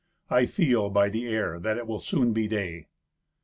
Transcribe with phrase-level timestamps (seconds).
[0.31, 2.87] I feel, by the air, that it will soon be day."